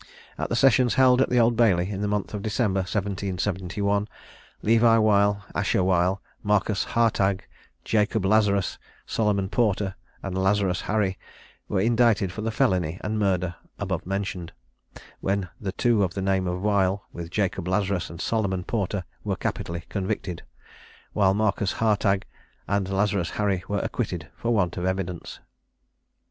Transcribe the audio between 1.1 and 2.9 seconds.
at the Old Bailey, in the month of December